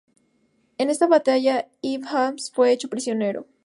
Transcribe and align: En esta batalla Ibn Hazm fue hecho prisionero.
En 0.79 0.89
esta 0.89 1.05
batalla 1.05 1.67
Ibn 1.83 2.07
Hazm 2.07 2.53
fue 2.55 2.71
hecho 2.71 2.89
prisionero. 2.89 3.45